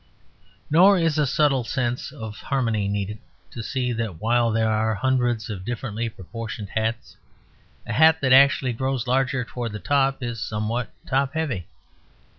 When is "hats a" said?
6.69-7.93